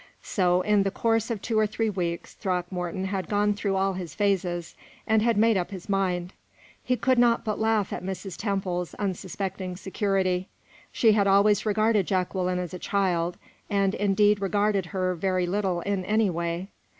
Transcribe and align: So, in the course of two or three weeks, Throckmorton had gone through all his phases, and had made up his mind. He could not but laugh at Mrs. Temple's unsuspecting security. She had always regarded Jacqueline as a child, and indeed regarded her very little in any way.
So, 0.23 0.61
in 0.61 0.81
the 0.81 0.89
course 0.89 1.29
of 1.29 1.43
two 1.43 1.59
or 1.59 1.67
three 1.67 1.91
weeks, 1.91 2.33
Throckmorton 2.33 3.05
had 3.05 3.29
gone 3.29 3.53
through 3.53 3.75
all 3.75 3.93
his 3.93 4.15
phases, 4.15 4.73
and 5.05 5.21
had 5.21 5.37
made 5.37 5.57
up 5.57 5.69
his 5.69 5.87
mind. 5.87 6.33
He 6.83 6.97
could 6.97 7.19
not 7.19 7.45
but 7.45 7.59
laugh 7.59 7.93
at 7.93 8.03
Mrs. 8.03 8.35
Temple's 8.35 8.95
unsuspecting 8.95 9.75
security. 9.77 10.47
She 10.91 11.11
had 11.11 11.27
always 11.27 11.67
regarded 11.67 12.07
Jacqueline 12.07 12.57
as 12.57 12.73
a 12.73 12.79
child, 12.79 13.37
and 13.69 13.93
indeed 13.93 14.41
regarded 14.41 14.87
her 14.87 15.13
very 15.13 15.45
little 15.45 15.81
in 15.81 16.03
any 16.03 16.31
way. 16.31 16.69